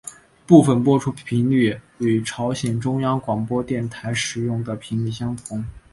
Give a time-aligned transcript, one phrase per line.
[0.47, 5.63] 部分播出频率与朝鲜中央广播电台使用的频率相同。